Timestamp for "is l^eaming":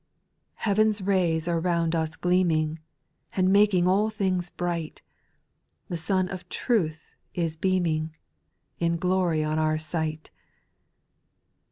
7.35-8.09